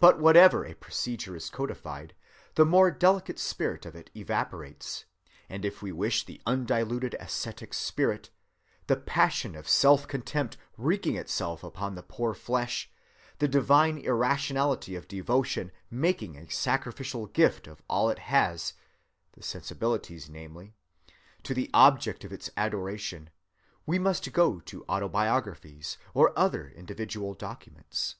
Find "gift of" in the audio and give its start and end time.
17.28-17.80